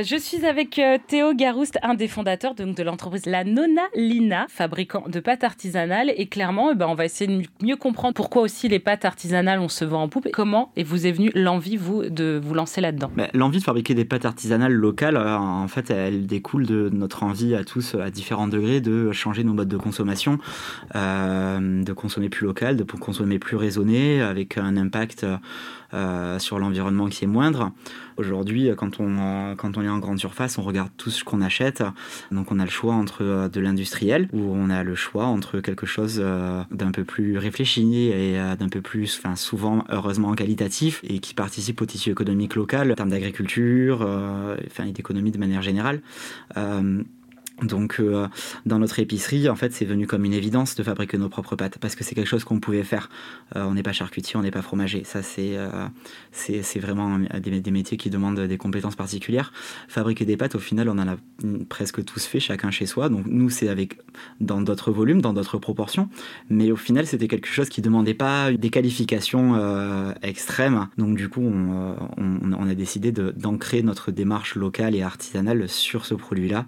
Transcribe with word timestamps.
Euh, 0.00 0.04
je 0.04 0.16
suis 0.16 0.44
avec 0.44 0.78
euh, 0.78 0.98
Théo 1.06 1.34
Garouste, 1.34 1.78
un 1.82 1.94
des 1.94 2.08
fondateurs 2.08 2.54
de 2.54 2.82
l'entreprise 2.82 3.26
La 3.26 3.44
Nona 3.44 3.82
Lina, 3.94 4.46
fabricant 4.48 5.04
de 5.08 5.20
pâtes 5.20 5.44
artisanales. 5.44 6.12
Et 6.16 6.26
clairement, 6.26 6.70
eh 6.72 6.74
ben, 6.74 6.86
on 6.88 6.94
va 6.94 7.04
essayer 7.04 7.30
de 7.34 7.46
mieux 7.62 7.76
comprendre 7.76 8.14
pourquoi 8.14 8.42
aussi 8.42 8.68
les 8.68 8.78
pâtes 8.78 9.04
artisanales, 9.04 9.60
on 9.60 9.68
se 9.68 9.84
vend 9.84 10.02
en 10.02 10.08
poupe. 10.08 10.28
Comment 10.32 10.72
et 10.76 10.84
vous 10.84 11.06
est 11.06 11.12
venue 11.12 11.30
l'envie, 11.34 11.76
vous, 11.76 12.04
de 12.04 12.40
vous 12.42 12.54
lancer 12.54 12.80
là-dedans? 12.80 13.10
Ben, 13.16 13.28
L'envie 13.34 13.58
de 13.58 13.64
fabriquer 13.64 13.94
des 13.94 14.04
pâtes 14.04 14.24
artisanales 14.24 14.72
locales, 14.72 15.16
euh, 15.16 15.36
en 15.36 15.68
fait, 15.68 15.90
elle 15.90 16.26
découle 16.26 16.66
de 16.66 16.90
notre 16.92 17.22
envie 17.22 17.54
à 17.54 17.64
tous, 17.64 17.94
à 17.94 18.10
différents 18.10 18.48
degrés, 18.48 18.80
de 18.80 19.12
changer 19.12 19.44
nos 19.44 19.52
modes 19.52 19.68
de 19.68 19.76
consommation, 19.76 20.38
de 20.94 21.92
consommer 21.92 22.28
plus 22.28 22.46
local, 22.46 22.76
de 22.76 22.84
consommer 22.84 23.38
plus 23.38 23.56
raisonné, 23.56 24.22
avec 24.22 24.58
un 24.58 24.76
impact 24.76 25.26
sur 26.38 26.58
l'environnement 26.58 27.08
qui 27.08 27.24
est 27.24 27.28
moindre. 27.28 27.72
Aujourd'hui, 28.16 28.70
quand 28.76 29.00
on, 29.00 29.54
quand 29.56 29.76
on 29.76 29.82
est 29.82 29.89
en 29.90 29.98
grande 29.98 30.18
surface, 30.18 30.58
on 30.58 30.62
regarde 30.62 30.90
tout 30.96 31.10
ce 31.10 31.24
qu'on 31.24 31.40
achète. 31.40 31.82
Donc 32.30 32.52
on 32.52 32.58
a 32.58 32.64
le 32.64 32.70
choix 32.70 32.94
entre 32.94 33.22
euh, 33.22 33.48
de 33.48 33.60
l'industriel, 33.60 34.28
ou 34.32 34.40
on 34.54 34.70
a 34.70 34.82
le 34.82 34.94
choix 34.94 35.26
entre 35.26 35.60
quelque 35.60 35.86
chose 35.86 36.20
euh, 36.22 36.62
d'un 36.70 36.90
peu 36.90 37.04
plus 37.04 37.38
réfléchi 37.38 38.06
et 38.06 38.38
euh, 38.38 38.56
d'un 38.56 38.68
peu 38.68 38.80
plus, 38.80 39.20
enfin 39.22 39.36
souvent 39.36 39.84
heureusement 39.88 40.34
qualitatif, 40.34 41.00
et 41.04 41.18
qui 41.18 41.34
participe 41.34 41.80
au 41.82 41.86
tissu 41.86 42.10
économique 42.10 42.54
local 42.54 42.90
en 42.92 42.94
termes 42.94 43.10
d'agriculture, 43.10 44.06
enfin 44.66 44.84
et 44.84 44.92
d'économie 44.92 45.30
de 45.30 45.38
manière 45.38 45.62
générale. 45.62 46.00
Donc, 47.62 47.96
euh, 48.00 48.26
dans 48.66 48.78
notre 48.78 48.98
épicerie, 48.98 49.48
en 49.48 49.56
fait, 49.56 49.72
c'est 49.72 49.84
venu 49.84 50.06
comme 50.06 50.24
une 50.24 50.32
évidence 50.32 50.74
de 50.74 50.82
fabriquer 50.82 51.18
nos 51.18 51.28
propres 51.28 51.56
pâtes 51.56 51.78
parce 51.78 51.94
que 51.94 52.04
c'est 52.04 52.14
quelque 52.14 52.28
chose 52.28 52.44
qu'on 52.44 52.60
pouvait 52.60 52.82
faire. 52.82 53.10
Euh, 53.56 53.64
on 53.64 53.74
n'est 53.74 53.82
pas 53.82 53.92
charcutier, 53.92 54.36
on 54.36 54.42
n'est 54.42 54.50
pas 54.50 54.62
fromager. 54.62 55.04
Ça, 55.04 55.22
c'est 55.22 55.56
euh, 55.56 55.70
c'est 56.32 56.78
vraiment 56.78 57.18
des, 57.18 57.70
métiers 57.70 57.96
qui 57.96 58.10
demandent 58.10 58.40
des 58.40 58.58
compétences 58.58 58.96
particulières. 58.96 59.52
Fabriquer 59.88 60.24
des 60.24 60.36
pâtes, 60.36 60.54
au 60.54 60.58
final, 60.58 60.88
on 60.88 60.98
en 60.98 61.08
a 61.08 61.16
presque 61.68 62.04
tous 62.04 62.24
fait, 62.24 62.40
chacun 62.40 62.70
chez 62.70 62.86
soi. 62.86 63.08
Donc, 63.08 63.26
nous, 63.26 63.50
c'est 63.50 63.68
avec 63.68 63.98
dans 64.40 64.60
d'autres 64.60 64.90
volumes, 64.90 65.20
dans 65.20 65.32
d'autres 65.32 65.58
proportions. 65.58 66.08
Mais 66.48 66.72
au 66.72 66.76
final, 66.76 67.06
c'était 67.06 67.28
quelque 67.28 67.48
chose 67.48 67.68
qui 67.68 67.82
demandait 67.82 68.14
pas 68.14 68.52
des 68.52 68.70
qualifications 68.70 70.14
extrêmes. 70.22 70.88
Donc, 70.96 71.16
du 71.16 71.28
coup, 71.28 71.42
on, 71.42 71.96
on, 72.16 72.52
on 72.52 72.68
a 72.68 72.74
décidé 72.74 73.12
d'ancrer 73.12 73.82
notre 73.82 74.10
démarche 74.10 74.54
locale 74.54 74.94
et 74.94 75.02
artisanale 75.02 75.68
sur 75.68 76.06
ce 76.06 76.14
produit-là. 76.14 76.66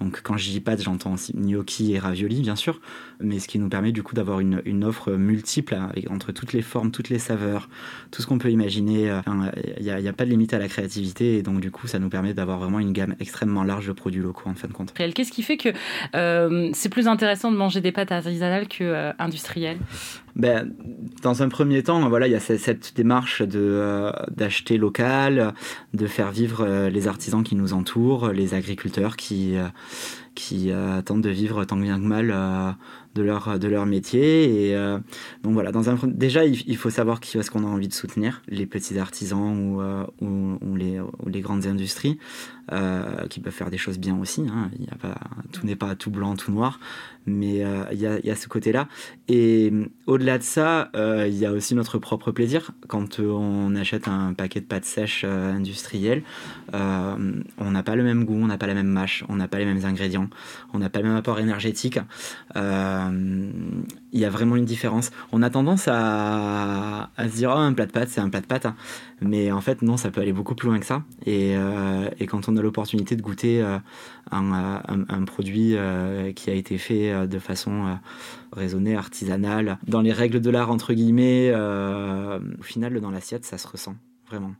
Donc 0.00 0.22
quand 0.30 0.36
je 0.36 0.50
dis 0.50 0.62
j'entends 0.78 1.14
aussi 1.14 1.32
gnocchi 1.34 1.92
et 1.92 1.98
ravioli, 1.98 2.40
bien 2.40 2.54
sûr, 2.54 2.80
mais 3.18 3.40
ce 3.40 3.48
qui 3.48 3.58
nous 3.58 3.68
permet 3.68 3.90
du 3.90 4.04
coup 4.04 4.14
d'avoir 4.14 4.38
une, 4.38 4.84
offre 4.84 5.12
multiple 5.12 5.74
avec, 5.74 6.08
entre 6.08 6.30
toutes 6.30 6.52
les 6.52 6.62
formes, 6.62 6.92
toutes 6.92 7.08
les 7.08 7.18
saveurs, 7.18 7.68
tout 8.12 8.22
ce 8.22 8.28
qu'on 8.28 8.38
peut 8.38 8.50
imaginer. 8.50 9.12
Il 9.78 9.82
n'y 9.82 10.08
a, 10.08 10.12
pas 10.12 10.24
de 10.24 10.30
limite 10.30 10.54
à 10.54 10.60
la 10.60 10.68
créativité 10.68 11.36
et 11.36 11.42
donc 11.42 11.60
du 11.60 11.72
coup 11.72 11.88
ça 11.88 11.98
nous 11.98 12.08
permet 12.08 12.32
d'avoir 12.32 12.58
vraiment 12.58 12.78
une 12.78 12.92
gamme 12.92 13.16
extrêmement 13.18 13.64
large 13.64 13.88
de 13.88 13.92
produits 13.92 14.22
locaux 14.22 14.48
en 14.48 14.54
fin 14.54 14.68
de 14.68 14.72
compte. 14.72 14.94
Qu'est-ce 14.94 15.32
qui 15.32 15.42
fait 15.42 15.56
que 15.56 15.70
euh, 16.14 16.70
c'est 16.74 16.88
plus 16.88 17.08
intéressant 17.08 17.50
de 17.50 17.56
manger 17.56 17.80
des 17.80 17.90
pâtes 17.90 18.12
artisanales 18.12 18.68
que 18.68 18.84
euh, 18.84 19.12
ben, 20.36 20.72
dans 21.22 21.42
un 21.42 21.48
premier 21.48 21.82
temps, 21.82 22.08
voilà, 22.08 22.26
il 22.26 22.32
y 22.32 22.36
a 22.36 22.40
cette 22.40 22.94
démarche 22.96 23.42
euh, 23.54 24.12
d'acheter 24.30 24.78
local, 24.78 25.54
de 25.94 26.06
faire 26.06 26.30
vivre 26.30 26.88
les 26.88 27.08
artisans 27.08 27.42
qui 27.42 27.56
nous 27.56 27.72
entourent, 27.72 28.28
les 28.28 28.54
agriculteurs 28.54 29.16
qui 29.16 29.56
qui 30.34 30.70
tentent 31.04 31.22
de 31.22 31.30
vivre 31.30 31.64
tant 31.64 31.76
bien 31.76 31.98
que 31.98 32.04
mal 32.04 32.76
de 33.14 33.22
leur, 33.22 33.58
de 33.58 33.68
leur 33.68 33.86
métier. 33.86 34.68
Et 34.68 34.76
euh, 34.76 34.98
donc 35.42 35.54
voilà, 35.54 35.72
dans 35.72 35.90
un, 35.90 35.98
déjà, 36.04 36.44
il, 36.44 36.76
faut 36.76 36.90
savoir 36.90 37.20
qui 37.20 37.36
est-ce 37.38 37.50
qu'on 37.50 37.64
a 37.64 37.66
envie 37.66 37.88
de 37.88 37.92
soutenir, 37.92 38.42
les 38.48 38.66
petits 38.66 38.98
artisans 38.98 39.58
ou, 39.58 39.80
euh, 39.80 40.04
ou, 40.20 40.76
les, 40.76 41.00
les, 41.26 41.40
grandes 41.40 41.66
industries, 41.66 42.18
euh, 42.72 43.26
qui 43.28 43.40
peuvent 43.40 43.52
faire 43.52 43.70
des 43.70 43.78
choses 43.78 43.98
bien 43.98 44.16
aussi. 44.18 44.42
Hein. 44.42 44.70
Il 44.78 44.84
y 44.84 44.90
a 44.90 44.96
pas, 44.96 45.18
tout 45.52 45.66
n'est 45.66 45.76
pas 45.76 45.94
tout 45.96 46.10
blanc, 46.10 46.36
tout 46.36 46.52
noir, 46.52 46.78
mais 47.26 47.64
il 47.92 47.98
y 47.98 48.06
a, 48.06 48.18
il 48.18 48.26
y 48.26 48.30
a 48.30 48.36
ce 48.36 48.48
côté-là. 48.48 48.88
Et 49.28 49.72
au-delà 50.06 50.38
de 50.38 50.42
ça, 50.42 50.90
il 50.94 51.36
y 51.36 51.46
a 51.46 51.52
aussi 51.52 51.74
notre 51.74 51.98
propre 51.98 52.30
plaisir. 52.30 52.70
Quand 52.88 53.18
on 53.18 53.74
achète 53.74 54.08
un 54.08 54.32
paquet 54.34 54.60
de 54.60 54.66
pâtes 54.66 54.84
sèches 54.84 55.24
industrielles, 55.24 56.22
on 56.72 57.70
n'a 57.70 57.82
pas 57.82 57.96
le 57.96 58.04
même 58.04 58.24
goût, 58.24 58.38
on 58.40 58.46
n'a 58.46 58.58
pas 58.58 58.66
la 58.66 58.74
même 58.74 58.88
mâche, 58.88 59.24
on 59.28 59.36
n'a 59.36 59.48
pas 59.48 59.58
les 59.58 59.66
mêmes 59.66 59.84
ingrédients, 59.84 60.19
on 60.72 60.78
n'a 60.78 60.88
pas 60.90 61.00
le 61.00 61.08
même 61.08 61.16
apport 61.16 61.38
énergétique. 61.38 61.98
Euh, 62.56 63.50
il 64.12 64.20
y 64.20 64.24
a 64.24 64.30
vraiment 64.30 64.56
une 64.56 64.64
différence. 64.64 65.10
On 65.32 65.42
a 65.42 65.50
tendance 65.50 65.88
à, 65.88 67.10
se 67.18 67.36
dire 67.36 67.52
oh, 67.54 67.58
un 67.58 67.72
plat 67.72 67.86
de 67.86 67.92
pâtes, 67.92 68.08
c'est 68.08 68.20
un 68.20 68.28
plat 68.28 68.40
de 68.40 68.46
pâtes. 68.46 68.66
Hein. 68.66 68.76
Mais 69.20 69.52
en 69.52 69.60
fait, 69.60 69.82
non, 69.82 69.96
ça 69.96 70.10
peut 70.10 70.20
aller 70.20 70.32
beaucoup 70.32 70.54
plus 70.54 70.68
loin 70.68 70.78
que 70.78 70.86
ça. 70.86 71.02
Et, 71.26 71.54
euh, 71.56 72.08
quand 72.28 72.48
on 72.48 72.56
a 72.56 72.62
l'opportunité 72.62 73.16
de 73.16 73.22
goûter 73.22 73.62
euh, 73.62 73.78
un, 74.30 75.24
produit 75.24 75.76
qui 76.34 76.50
a 76.50 76.54
été 76.54 76.78
fait 76.78 77.26
de 77.26 77.38
façon 77.38 77.98
raisonnée, 78.52 78.96
artisanale, 78.96 79.78
dans 79.86 80.00
les 80.00 80.12
règles 80.12 80.40
de 80.40 80.50
l'art, 80.50 80.70
entre 80.70 80.92
guillemets, 80.94 81.52
au 81.54 82.62
final, 82.62 83.00
dans 83.00 83.10
l'assiette, 83.10 83.44
ça 83.44 83.58
se 83.58 83.66
ressent 83.68 83.96
vraiment. 84.28 84.54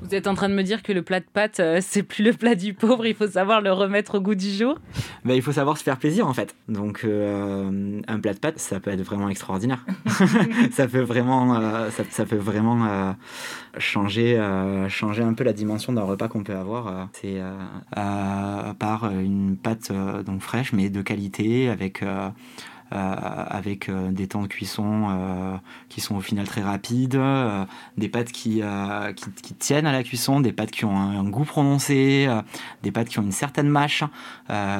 Vous 0.00 0.14
êtes 0.14 0.26
en 0.26 0.34
train 0.34 0.48
de 0.48 0.54
me 0.54 0.62
dire 0.62 0.82
que 0.82 0.92
le 0.92 1.02
plat 1.02 1.20
de 1.20 1.24
pâtes, 1.24 1.60
euh, 1.60 1.78
c'est 1.82 2.02
plus 2.02 2.22
le 2.24 2.32
plat 2.32 2.54
du 2.54 2.74
pauvre, 2.74 3.06
il 3.06 3.14
faut 3.14 3.26
savoir 3.26 3.60
le 3.60 3.72
remettre 3.72 4.16
au 4.16 4.20
goût 4.20 4.34
du 4.34 4.50
jour 4.50 4.78
ben, 5.24 5.34
Il 5.34 5.42
faut 5.42 5.52
savoir 5.52 5.78
se 5.78 5.82
faire 5.82 5.98
plaisir 5.98 6.26
en 6.26 6.34
fait. 6.34 6.54
Donc 6.68 7.02
euh, 7.04 8.00
un 8.06 8.20
plat 8.20 8.34
de 8.34 8.38
pâtes, 8.38 8.58
ça 8.58 8.80
peut 8.80 8.90
être 8.90 9.02
vraiment 9.02 9.28
extraordinaire. 9.28 9.84
ça 10.72 10.86
peut 10.86 11.00
vraiment, 11.00 11.56
euh, 11.56 11.90
ça, 12.10 12.24
peut 12.24 12.36
vraiment 12.36 13.14
changer, 13.78 14.40
changer 14.88 15.22
un 15.22 15.34
peu 15.34 15.44
la 15.44 15.52
dimension 15.52 15.92
d'un 15.92 16.02
repas 16.02 16.28
qu'on 16.28 16.42
peut 16.42 16.56
avoir. 16.56 17.08
c'est 17.12 17.40
par 18.78 19.10
une 19.10 19.56
pâte 19.56 19.92
donc 20.24 20.40
fraîche 20.40 20.72
mais 20.72 20.90
de 20.90 21.02
qualité 21.02 21.68
avec 21.68 22.02
avec 22.94 23.88
euh, 23.88 24.10
des 24.10 24.26
temps 24.26 24.42
de 24.42 24.46
cuisson 24.46 25.06
euh, 25.08 25.56
qui 25.88 26.00
sont 26.00 26.16
au 26.16 26.20
final 26.20 26.46
très 26.46 26.62
rapides, 26.62 27.18
des 27.98 28.08
pâtes 28.08 28.32
qui, 28.32 28.62
qui, 29.42 29.54
tiennent 29.54 29.86
à 29.86 29.92
la 29.92 30.02
cuisson, 30.02 30.40
des 30.40 30.52
pâtes 30.52 30.70
qui 30.70 30.84
ont 30.84 30.96
un, 30.96 31.24
goût 31.24 31.44
prononcé, 31.44 32.28
des 32.82 32.92
pâtes 32.92 33.08
qui 33.08 33.18
ont 33.18 33.22
une 33.22 33.32
certaine 33.32 33.68
mâche, 33.68 34.04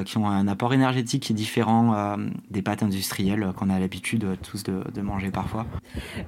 qui 0.04 0.18
ont 0.18 0.26
un 0.26 0.48
apport 0.48 0.74
énergétique 0.74 1.24
qui 1.24 1.32
est 1.32 1.36
différent 1.36 2.16
des 2.50 2.62
pâtes 2.62 2.82
industrielles 2.82 3.52
qu'on 3.56 3.70
a 3.70 3.78
l'habitude 3.78 4.26
tous 4.42 4.62
de, 4.62 4.82
de, 4.92 5.00
manger 5.00 5.30
parfois. 5.30 5.66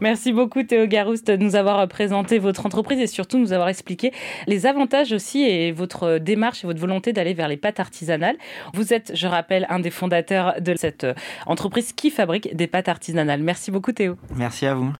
Merci 0.00 0.32
beaucoup 0.32 0.62
Théo 0.62 0.86
Garouste 0.86 1.30
de 1.30 1.36
nous 1.36 1.56
avoir 1.56 1.86
présenté 1.88 2.38
votre 2.38 2.66
entreprise 2.66 3.00
et 3.00 3.06
surtout 3.06 3.38
nous 3.38 3.52
avoir 3.52 3.68
expliqué 3.68 4.12
les 4.46 4.66
avantages 4.66 5.12
aussi 5.12 5.42
et 5.42 5.72
votre 5.72 6.18
démarche 6.18 6.64
et 6.64 6.66
votre 6.66 6.80
volonté 6.80 7.12
d'aller 7.12 7.34
vers 7.34 7.48
les 7.48 7.56
pâtes 7.56 7.80
artisanales. 7.80 8.36
Vous 8.74 8.92
êtes, 8.92 9.12
je 9.14 9.26
rappelle, 9.26 9.66
un 9.68 9.80
des 9.80 9.90
fondateurs 9.90 10.60
de 10.60 10.74
cette 10.76 11.06
qui 11.82 12.10
fabrique 12.10 12.54
des 12.54 12.66
pâtes 12.66 12.88
artisanales. 12.88 13.42
Merci 13.42 13.70
beaucoup 13.70 13.92
Théo. 13.92 14.16
Merci 14.34 14.66
à 14.66 14.74
vous. 14.74 14.92